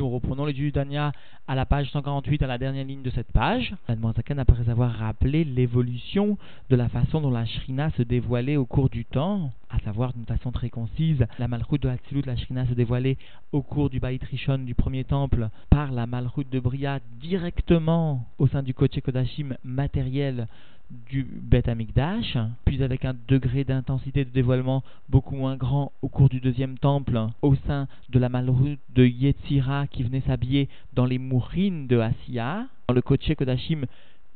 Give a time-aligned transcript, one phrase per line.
[0.00, 1.12] Nous reprenons l'étude du Tania
[1.46, 3.74] à la page 148, à la dernière ligne de cette page.
[4.16, 6.38] Zaken, après avoir rappelé l'évolution
[6.70, 10.24] de la façon dont la Shrina se dévoilait au cours du temps, à savoir d'une
[10.24, 13.18] façon très concise, la Malchut de Hatzilut, la Shrina se dévoilait
[13.52, 18.46] au cours du Baït Rishon du premier temple par la Malchut de Bria directement au
[18.46, 20.48] sein du Koché Kodashim matériel
[21.10, 26.28] du Bet Amikdash, puis avec un degré d'intensité de dévoilement beaucoup moins grand au cours
[26.28, 31.18] du deuxième temple, au sein de la malroute de Yetzira qui venait s'habiller dans les
[31.18, 33.86] mourines de Asiya, dans le Kodesh Kodashim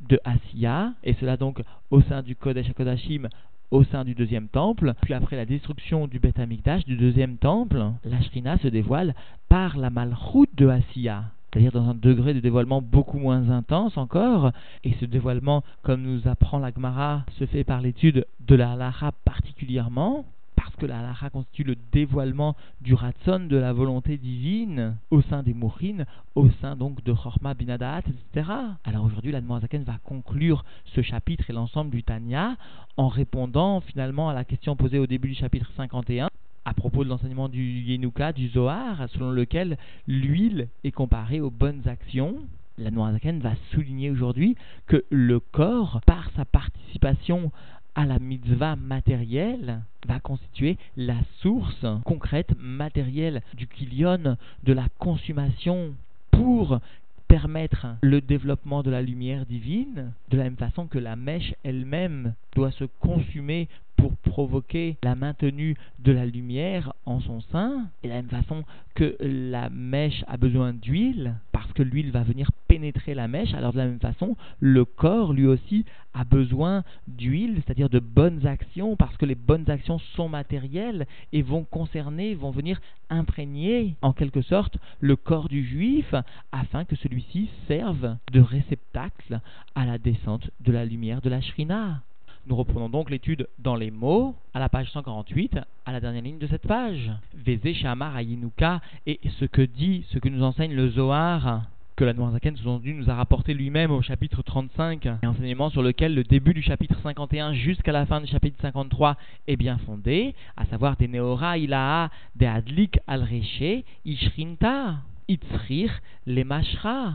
[0.09, 3.29] de Asiya, et cela donc au sein du Kodesh Kodashim
[3.71, 7.85] au sein du deuxième temple, puis après la destruction du Bet Amikdash du deuxième temple,
[8.05, 9.15] la Shrina se dévoile
[9.49, 14.51] par la malroute de Asiya c'est-à-dire dans un degré de dévoilement beaucoup moins intense encore.
[14.83, 19.13] Et ce dévoilement, comme nous apprend la Gemara, se fait par l'étude de la halacha
[19.25, 20.25] particulièrement,
[20.57, 25.45] parce que la halacha constitue le dévoilement du ratson, de la volonté divine, au sein
[25.45, 28.51] des mourines, au sein donc de Chorma Binadat, etc.
[28.83, 32.57] Alors aujourd'hui, la Zaken va conclure ce chapitre et l'ensemble du Tanya
[32.97, 36.31] en répondant finalement à la question posée au début du chapitre 51
[36.65, 39.77] à propos de l'enseignement du Yenuka, du Zohar, selon lequel
[40.07, 42.37] l'huile est comparée aux bonnes actions.
[42.79, 47.53] La Noirzaken va souligner aujourd'hui que le corps, par sa participation
[47.95, 55.95] à la mitzvah matérielle, va constituer la source concrète, matérielle du kilion, de la consommation
[56.31, 56.81] pour
[57.29, 62.35] permettre le développement de la lumière divine, de la même façon que la mèche elle-même
[62.55, 68.13] doit se consumer pour provoquer la maintenue de la lumière en son sein, et de
[68.13, 68.65] la même façon
[68.95, 73.73] que la mèche a besoin d'huile, parce que l'huile va venir pénétrer la mèche, alors
[73.73, 75.85] de la même façon, le corps lui aussi
[76.15, 81.43] a besoin d'huile, c'est-à-dire de bonnes actions, parce que les bonnes actions sont matérielles et
[81.43, 86.15] vont concerner, vont venir imprégner en quelque sorte le corps du juif,
[86.53, 89.41] afin que celui-ci serve de réceptacle
[89.75, 92.03] à la descente de la lumière de la shrina.
[92.47, 96.39] Nous reprenons donc l'étude dans les mots, à la page 148, à la dernière ligne
[96.39, 97.11] de cette page.
[97.35, 101.63] Vézé Shamar Ayinuka, et ce que dit, ce que nous enseigne le Zohar,
[101.97, 106.23] que la Noirzaken nous a rapporté lui-même au chapitre 35, un enseignement sur lequel le
[106.23, 109.17] début du chapitre 51 jusqu'à la fin du chapitre 53
[109.47, 114.97] est bien fondé, à savoir des Neora Ilaha, des Adlik al-Reche, Ishrinta,
[115.29, 117.15] Itzrir, les Mashra,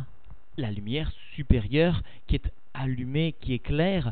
[0.58, 4.12] la lumière supérieure qui est allumée, qui éclaire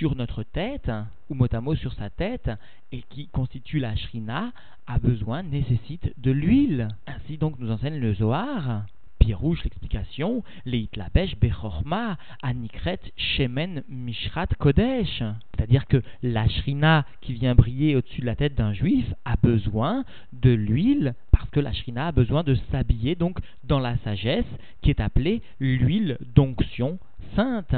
[0.00, 0.90] sur notre tête,
[1.28, 2.50] ou mot sur sa tête,
[2.90, 4.50] et qui constitue la shrina,
[4.86, 6.88] a besoin, nécessite de l'huile.
[7.06, 8.86] Ainsi donc nous enseigne le Zohar.
[9.18, 15.22] Pirouche, l'explication, Leit Labesh Bechorma Anikret Shemen Mishrat Kodesh.
[15.54, 20.06] C'est-à-dire que la shrina qui vient briller au-dessus de la tête d'un juif a besoin
[20.32, 24.46] de l'huile parce que la shrina a besoin de s'habiller donc dans la sagesse
[24.80, 26.98] qui est appelée l'huile d'onction
[27.36, 27.76] sainte.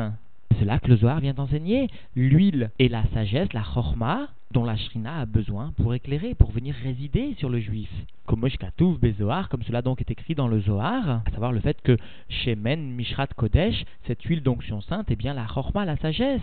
[0.58, 4.76] C'est là que le Zohar vient enseigner l'huile et la sagesse, la chorma, dont la
[4.76, 7.88] shrina a besoin pour éclairer, pour venir résider sur le juif.
[8.26, 11.96] Comme comme cela donc est écrit dans le Zohar, à savoir le fait que
[12.28, 16.40] Shemen Mishrat Kodesh, cette huile d'onction sainte, est bien la chorma, la sagesse,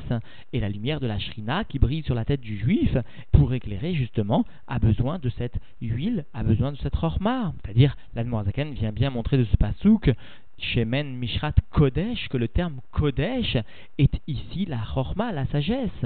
[0.54, 2.96] et la lumière de la shrina qui brille sur la tête du juif
[3.32, 7.54] pour éclairer justement a besoin de cette huile, a besoin de cette chorma.
[7.64, 10.12] C'est-à-dire, l'Admorazaken vient bien montrer de ce pasouk
[10.60, 13.58] Shemen Mishrat Kodesh, que le terme Kodesh
[13.98, 16.06] est ici la Chorma, la sagesse.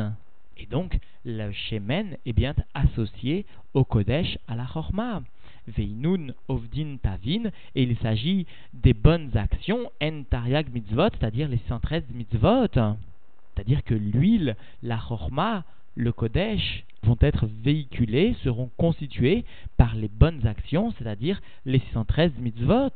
[0.57, 5.21] Et donc, le Shemen est bien associé au Kodesh, à la Chorma.
[5.67, 12.03] Veinun Ovdin Tavin, et il s'agit des bonnes actions, En Tariag Mitzvot, c'est-à-dire les 113
[12.13, 12.67] mitzvot.
[12.73, 15.63] C'est-à-dire que l'huile, la Chorma,
[15.95, 19.45] le Kodesh, vont être véhiculés, seront constitués
[19.77, 22.89] par les bonnes actions, c'est-à-dire les 613 mitzvot.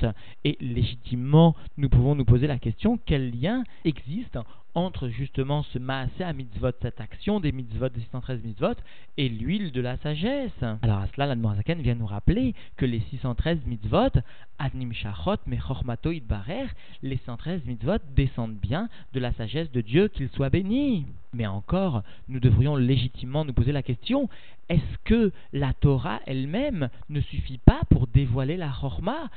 [0.44, 4.38] Et légitimement, nous pouvons nous poser la question quel lien existe
[4.78, 8.74] entre justement ce maasé à mitzvot, cette action des mitzvot, des 613 mitzvot,
[9.16, 10.62] et l'huile de la sagesse.
[10.82, 14.20] Alors à cela, la vient nous rappeler que les 613 mitzvot,
[14.58, 16.66] adnim shachot mechormato idbarer,
[17.02, 21.06] les 613 mitzvot descendent bien de la sagesse de Dieu, qu'il soit béni.
[21.34, 24.28] Mais encore, nous devrions légitimement nous poser la question,
[24.68, 29.28] est-ce que la Torah elle-même ne suffit pas pour dévoiler la chorma?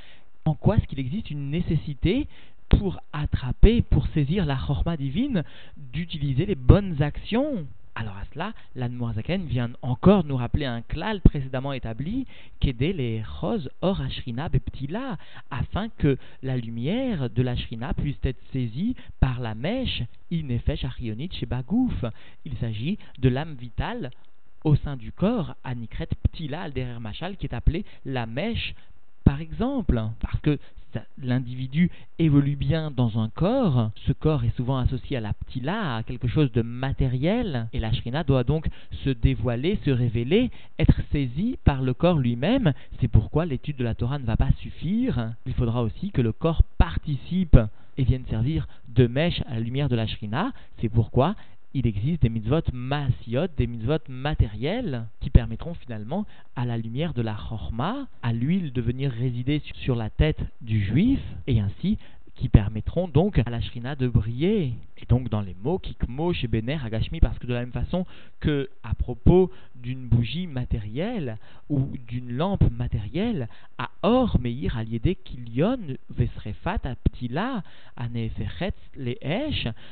[0.45, 2.27] En quoi est-ce qu'il existe une nécessité
[2.77, 5.43] pour attraper, pour saisir la chorma divine,
[5.77, 7.67] d'utiliser les bonnes actions.
[7.95, 12.25] Alors à cela, l'Anmoazaken vient encore nous rappeler un klal précédemment établi,
[12.61, 15.17] qu'aider les roses or ashrina beptila,
[15.49, 21.29] afin que la lumière de la shrina puisse être saisie par la mèche inefesh arionit
[21.33, 22.05] chez Bagouf.
[22.45, 24.11] Il s'agit de l'âme vitale
[24.63, 28.73] au sein du corps, anikret ptila al machal, qui est appelée la mèche
[29.23, 30.57] par exemple, parce que
[31.21, 31.89] l'individu
[32.19, 36.27] évolue bien dans un corps, ce corps est souvent associé à la ptila, à quelque
[36.27, 38.67] chose de matériel, et la shrina doit donc
[39.03, 42.73] se dévoiler, se révéler, être saisie par le corps lui-même.
[42.99, 45.33] C'est pourquoi l'étude de la Torah ne va pas suffire.
[45.45, 47.57] Il faudra aussi que le corps participe
[47.97, 50.53] et vienne servir de mèche à la lumière de la shrina.
[50.79, 51.35] C'est pourquoi
[51.73, 55.05] il existe des mitzvot maasiot, des mitzvot matériels,
[55.41, 60.11] permettront finalement, à la lumière de la chorma, à l'huile de venir résider sur la
[60.11, 61.97] tête du juif, et ainsi
[62.41, 64.73] qui permettront donc à la shrina de briller.
[64.97, 68.03] Et donc dans les mots kikmo chez Bener Agashmi, parce que de la même façon
[68.39, 71.37] que à propos d'une bougie matérielle
[71.69, 73.47] ou d'une lampe matérielle,
[73.77, 75.77] à or meir aliédé kilion
[76.09, 77.61] vesrefat à ptila
[77.95, 79.19] anefechet les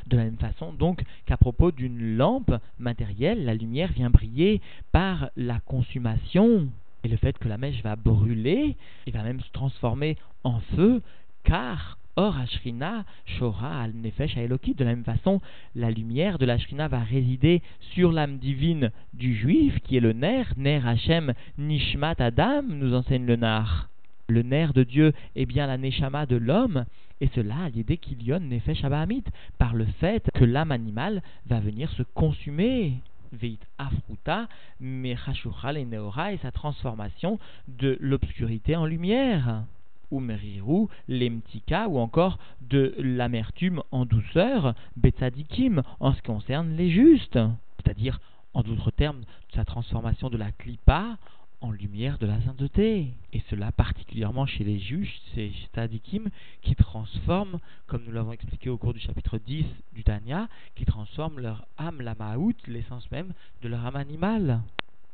[0.07, 4.59] de la même façon donc qu'à propos d'une lampe matérielle, la lumière vient briller
[4.91, 6.67] par la consommation.
[7.03, 8.75] Et le fait que la mèche va brûler,
[9.05, 11.01] et va même se transformer en feu,
[11.43, 15.39] car Or, Ashrina, Shora, al Nefesh, Eloki, de la même façon,
[15.73, 17.61] la lumière de l'Ashrina va résider
[17.93, 23.25] sur l'âme divine du juif, qui est le nerf, Ner Hashem, Nishmat Adam, nous enseigne
[23.25, 23.87] le Nar.
[24.27, 26.83] Le nerf de Dieu est bien la Neshama de l'homme,
[27.21, 29.23] et cela à l'idée qu'il y Nefesh Abahamit,
[29.57, 32.95] par le fait que l'âme animale va venir se consumer.
[33.31, 34.49] Veit Afruta,
[34.81, 37.39] Mechashuchal et Neora, et sa transformation
[37.69, 39.63] de l'obscurité en lumière
[40.11, 46.89] ou merirou, lemtika, ou encore de l'amertume en douceur, betzadikim, en ce qui concerne les
[46.89, 47.39] justes.
[47.77, 48.19] C'est-à-dire,
[48.53, 49.21] en d'autres termes,
[49.53, 51.17] sa transformation de la klipa
[51.61, 53.13] en lumière de la sainteté.
[53.33, 56.29] Et cela particulièrement chez les juges, c'est Tzadikim
[56.61, 61.39] qui transforment, comme nous l'avons expliqué au cours du chapitre 10 du Tanya, qui transforment
[61.39, 64.61] leur âme, la maout, l'essence même de leur âme animale.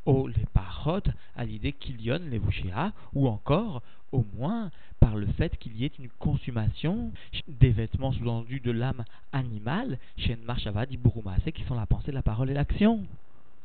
[0.06, 3.82] Oh, les parottes, à l'idée qu'il y les bouchéas, ou encore
[4.12, 4.70] au moins
[5.00, 7.12] par le fait qu'il y ait une consommation
[7.48, 9.04] des vêtements sous-endus de l'âme
[9.34, 13.04] animale chez Marshava d'Iburumase, qui sont la pensée, la parole et l'action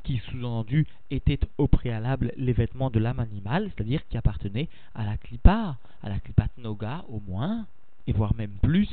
[0.02, 5.16] qui sous-entendu étaient au préalable les vêtements de l'âme animale, c'est-à-dire qui appartenaient à la
[5.16, 7.66] klipa, à la klipat noga au moins,
[8.06, 8.88] et voire même plus,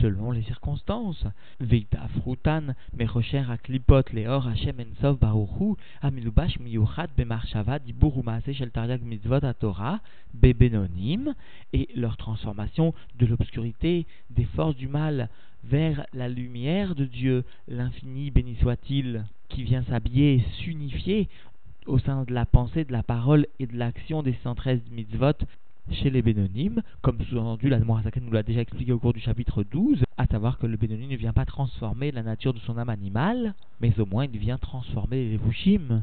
[0.00, 1.24] selon les circonstances.
[1.60, 8.14] Veita frutan, merocher a klipot leor Hashem ensov baruchu, amilubash miyuchat bemarshava dibur
[8.52, 10.00] shel tariag mitzvot Torah,
[10.32, 11.34] bebenonim,
[11.72, 15.28] et leur transformation de l'obscurité, des forces du mal,
[15.64, 21.28] vers la lumière de Dieu, l'infini béni soit-il, qui vient s'habiller et s'unifier
[21.86, 25.32] au sein de la pensée, de la parole et de l'action des 113 mitzvot
[25.90, 30.04] chez les bénonymes, comme sous-entendu la nous l'a déjà expliqué au cours du chapitre 12,
[30.16, 33.54] à savoir que le bénonyme ne vient pas transformer la nature de son âme animale,
[33.80, 36.02] mais au moins il vient transformer les vushim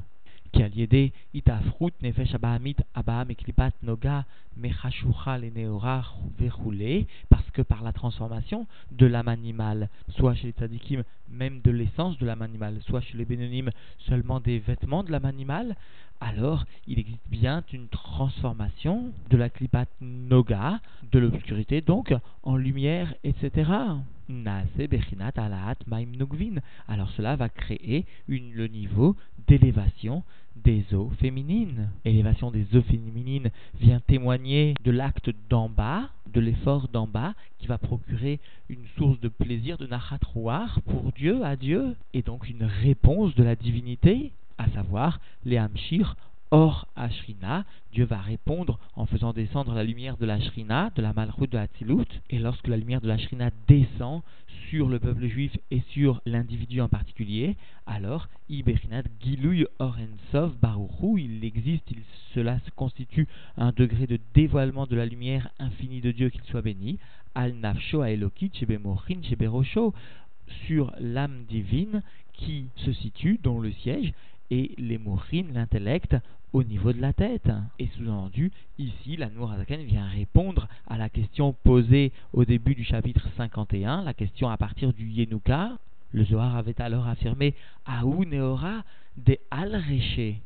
[0.51, 3.29] qui itafrut nefesh abahamit abaham
[3.83, 4.25] noga
[4.57, 6.03] mechashucha neora
[6.37, 11.71] verroulé parce que par la transformation de l'âme animale, soit chez les tzadikim même de
[11.71, 15.75] l'essence de l'âme animale, soit chez les bénonymes seulement des vêtements de l'âme animale,
[16.19, 20.79] alors il existe bien une transformation de la klipat noga,
[21.11, 22.13] de l'obscurité donc,
[22.43, 23.71] en lumière, etc.
[26.87, 29.15] Alors cela va créer une, le niveau
[29.47, 30.23] d'élévation
[30.55, 31.89] des eaux féminines.
[32.05, 33.49] L'élévation des eaux féminines
[33.79, 38.39] vient témoigner de l'acte d'en bas, de l'effort d'en bas, qui va procurer
[38.69, 43.43] une source de plaisir, de nachatrouar pour Dieu, à Dieu, et donc une réponse de
[43.43, 46.15] la divinité, à savoir les hamshir
[46.53, 51.13] Or, Ashrina, Dieu va répondre en faisant descendre la lumière de la Shrina, de la
[51.13, 54.21] Malchut de Hatzilut, et lorsque la lumière de la Shrina descend
[54.69, 57.55] sur le peuple juif et sur l'individu en particulier,
[57.87, 61.89] alors, Iberinat Giluy Orensov Baruchu, il existe,
[62.35, 66.99] cela constitue un degré de dévoilement de la lumière infinie de Dieu, qu'il soit béni,
[67.33, 69.93] Al Nafsho Aelokit Shebemochin Sheberosho,
[70.67, 72.03] sur l'âme divine
[72.33, 74.11] qui se situe dans le siège
[74.49, 76.17] et les mourines, l'intellect,
[76.53, 77.49] au niveau de la tête.
[77.79, 83.27] Et sous-entendu, ici, la Nourazaken vient répondre à la question posée au début du chapitre
[83.37, 85.77] 51, la question à partir du Yenuka.
[86.13, 87.53] Le Zohar avait alors affirmé
[87.85, 88.83] Aou Neora
[89.17, 90.41] de Al-Reché,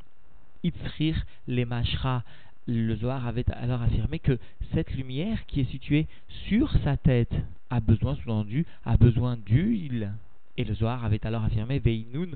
[0.62, 2.22] Itzrir les Mashra.
[2.68, 4.38] Le Zohar avait alors affirmé que
[4.74, 6.06] cette lumière qui est située
[6.48, 7.34] sur sa tête
[7.70, 10.12] a besoin, sous-entendu, a besoin d'huile.
[10.56, 12.30] Et le Zohar avait alors affirmé Veinun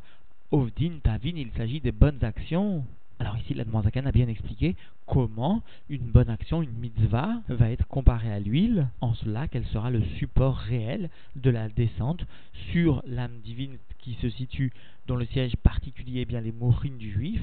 [0.52, 2.84] Ovdin Tavin, il s'agit des bonnes actions.
[3.20, 7.86] Alors ici, la Zakan a bien expliqué comment une bonne action, une mitzvah, va être
[7.86, 12.24] comparée à l'huile, en cela qu'elle sera le support réel de la descente
[12.72, 14.72] sur l'âme divine qui se situe
[15.06, 17.42] dans le siège particulier, eh bien les mourines du juif.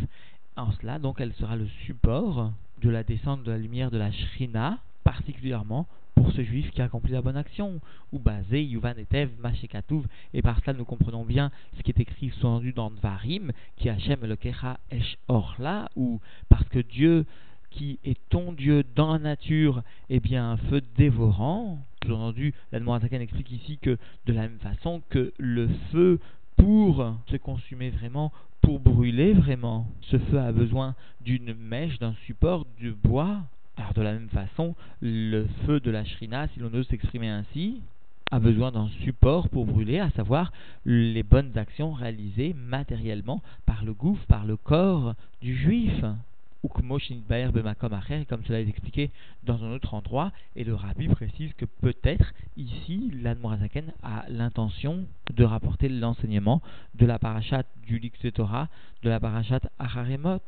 [0.55, 4.11] En cela, donc, elle sera le support de la descente de la lumière de la
[4.11, 5.85] Shrina, particulièrement
[6.17, 7.79] pour ce juif qui a accompli la bonne action.
[8.11, 12.29] Ou basé, Yuvan Etev, Mashekatouv, et par cela nous comprenons bien ce qui est écrit
[12.29, 16.19] sous-entendu dans Dvarim, qui Hachem le Kecha Esh Orla, ou
[16.49, 17.25] parce que Dieu
[17.69, 21.79] qui est ton Dieu dans la nature, est bien un feu dévorant.
[22.03, 26.19] Sous-entendu, l'Admorazakan explique ici que de la même façon que le feu
[26.55, 28.31] pour se consumer vraiment,
[28.61, 33.41] pour brûler vraiment, ce feu a besoin d'une mèche, d'un support de bois.
[33.77, 37.81] Alors de la même façon, le feu de la shrina, si l'on ose s'exprimer ainsi,
[38.31, 40.51] a besoin d'un support pour brûler, à savoir
[40.85, 46.03] les bonnes actions réalisées matériellement par le gouffre, par le corps du juif.
[46.67, 49.11] Comme cela est expliqué
[49.43, 55.45] dans un autre endroit, et le rabbi précise que peut-être ici, l'Admorazaken a l'intention de
[55.45, 56.61] rapporter l'enseignement
[56.95, 60.41] de la parachat du Lix de la parachat Acharemot,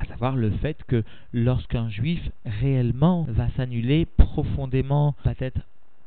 [0.00, 5.60] à savoir le fait que lorsqu'un juif réellement va s'annuler profondément, va être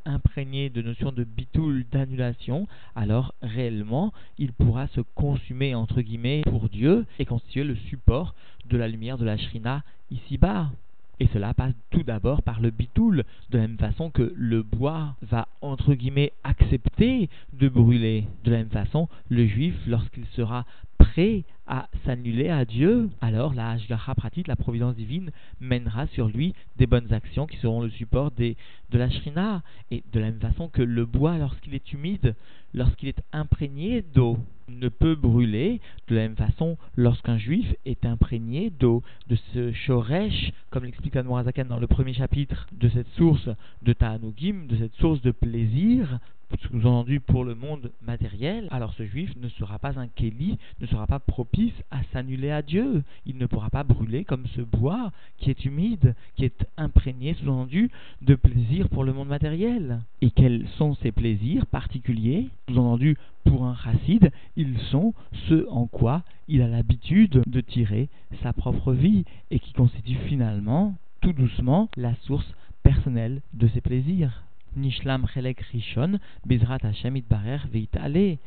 [0.06, 6.68] imprégné de notions de bitoul, d'annulation, alors réellement il pourra se consumer entre guillemets pour
[6.68, 8.34] Dieu et constituer le support
[8.70, 10.72] de la lumière de la shrina ici-bas.
[11.20, 15.16] Et cela passe tout d'abord par le bitoul, de la même façon que le bois
[15.22, 18.26] va entre guillemets accepter de brûler.
[18.44, 20.66] De la même façon, le juif, lorsqu'il sera
[21.04, 26.54] prêt à s'annuler à Dieu, alors la Hashgacha pratique, la providence divine, mènera sur lui
[26.78, 28.56] des bonnes actions qui seront le support de
[28.92, 29.64] la Shrina.
[29.92, 32.36] Et de la même façon que le bois, lorsqu'il est humide,
[32.74, 34.38] lorsqu'il est imprégné d'eau,
[34.70, 35.82] ne peut brûler.
[36.08, 41.66] De la même façon, lorsqu'un juif est imprégné d'eau, de ce shoresh, comme l'explique Admorazakan
[41.66, 43.50] dans le premier chapitre de cette source
[43.82, 46.20] de Ta'anugim, de cette source de plaisir,
[46.62, 51.08] sous-entendu pour le monde matériel, alors ce juif ne sera pas un Kéli, ne sera
[51.08, 53.04] pas propice à s'annuler à Dieu.
[53.26, 57.90] Il ne pourra pas brûler comme ce bois qui est humide, qui est imprégné, sous-entendu,
[58.22, 60.02] de plaisir pour le monde matériel.
[60.22, 62.50] Et quels sont ces plaisirs particuliers?
[62.70, 65.14] Sous-entendu, pour un chassid, ils sont
[65.48, 68.10] ceux en quoi il a l'habitude de tirer
[68.42, 74.44] sa propre vie et qui constitue finalement, tout doucement, la source personnelle de ses plaisirs.
[74.76, 78.38] Nishlam Chelek Rishon, Bezrat Hashem Itbarer Veitale,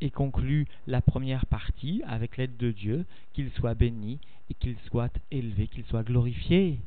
[0.00, 4.18] et conclut la première partie avec l'aide de Dieu, qu'il soit béni
[4.50, 6.78] et qu'il soit élevé, qu'il soit glorifié.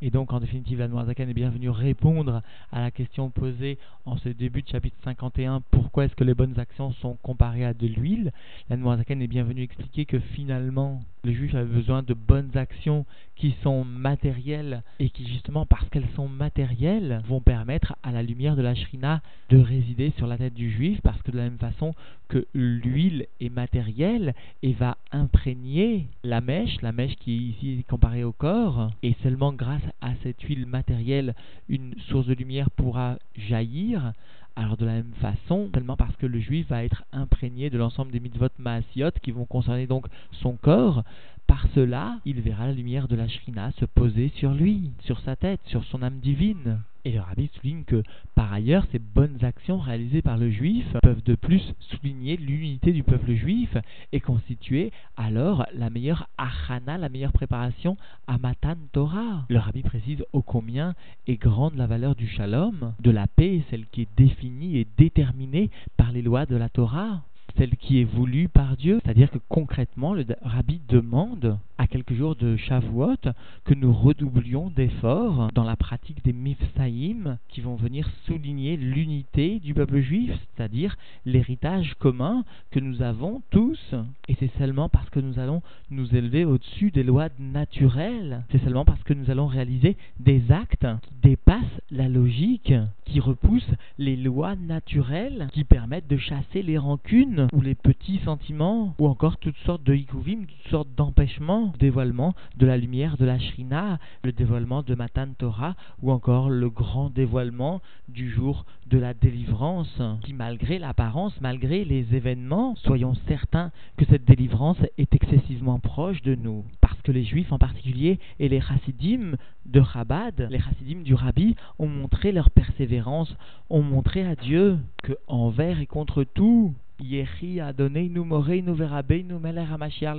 [0.00, 2.42] Et donc, en définitive, la Noirzakan est bienvenue répondre
[2.72, 6.58] à la question posée en ce début de chapitre 51 pourquoi est-ce que les bonnes
[6.58, 8.32] actions sont comparées à de l'huile?
[8.68, 13.54] La Noirzakan est bienvenue expliquer que finalement, le juif a besoin de bonnes actions qui
[13.62, 18.62] sont matérielles et qui, justement, parce qu'elles sont matérielles, vont permettre à la lumière de
[18.62, 21.94] la shrina de résider sur la tête du juif, parce que de la même façon
[22.28, 28.24] que l'huile est matérielle et va imprégner la mèche, la mèche qui est ici comparée
[28.24, 31.34] au corps, et seulement grâce à cette huile matérielle,
[31.68, 34.12] une source de lumière pourra jaillir,
[34.56, 38.12] alors de la même façon, seulement parce que le juif va être imprégné de l'ensemble
[38.12, 41.02] des mitzvot maasiot qui vont concerner donc son corps,
[41.46, 45.36] par cela, il verra la lumière de la shrina se poser sur lui, sur sa
[45.36, 46.80] tête, sur son âme divine.
[47.06, 48.02] Et le rabbi souligne que,
[48.34, 53.02] par ailleurs, ces bonnes actions réalisées par le juif peuvent de plus souligner l'unité du
[53.02, 53.76] peuple juif
[54.12, 59.44] et constituer alors la meilleure achana, la meilleure préparation à Matan Torah.
[59.50, 60.94] Le rabbi précise ô combien
[61.26, 65.70] est grande la valeur du shalom, de la paix, celle qui est définie et déterminée
[65.98, 67.22] par les lois de la Torah
[67.56, 69.00] celle qui est voulue par Dieu.
[69.04, 73.16] C'est-à-dire que concrètement, le rabbi demande à quelques jours de Shavuot
[73.64, 79.74] que nous redoublions d'efforts dans la pratique des mifsaïm qui vont venir souligner l'unité du
[79.74, 83.94] peuple juif, c'est-à-dire l'héritage commun que nous avons tous.
[84.28, 88.84] Et c'est seulement parce que nous allons nous élever au-dessus des lois naturelles, c'est seulement
[88.84, 94.56] parce que nous allons réaliser des actes qui dépassent la logique, qui repoussent les lois
[94.56, 99.84] naturelles, qui permettent de chasser les rancunes ou les petits sentiments, ou encore toutes sortes
[99.84, 104.94] de hikuvim, toutes sortes d'empêchements dévoilement de la lumière de la Shrina, le dévoilement de
[104.94, 111.34] Matan Torah, ou encore le grand dévoilement du jour de la délivrance, qui malgré l'apparence,
[111.40, 116.64] malgré les événements, soyons certains que cette délivrance est excessivement proche de nous.
[116.80, 121.56] Parce que les Juifs en particulier et les Chassidim de Chabad, les Chassidim du Rabbi,
[121.78, 123.34] ont montré leur persévérance,
[123.70, 130.16] ont montré à Dieu que envers et contre tout, Yehi Adonenu Moreinu Verabeinu Meler HaMashiach.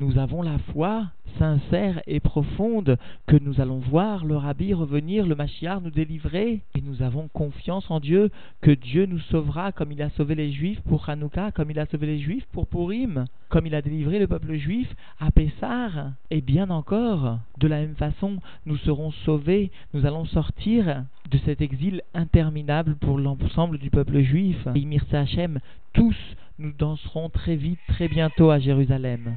[0.00, 1.06] Nous avons la foi
[1.38, 6.62] sincère et profonde que nous allons voir le Rabbi revenir, le Mashiach nous délivrer.
[6.74, 10.52] Et nous avons confiance en Dieu que Dieu nous sauvera comme il a sauvé les
[10.52, 14.18] Juifs pour Hanouka, comme il a sauvé les Juifs pour Purim, comme il a délivré
[14.18, 16.12] le peuple juif à Pessar.
[16.30, 21.60] Et bien encore, de la même façon, nous serons sauvés, nous allons sortir de cet
[21.60, 24.56] exil interminable pour l'ensemble du peuple juif.
[25.92, 26.16] Tous
[26.58, 29.36] nous danserons très vite, très bientôt à Jérusalem.